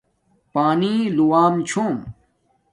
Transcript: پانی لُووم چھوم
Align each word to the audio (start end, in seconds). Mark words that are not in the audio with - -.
پانی 0.53 0.93
لُووم 1.15 1.55
چھوم 1.67 1.95